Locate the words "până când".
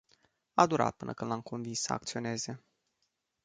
0.95-1.29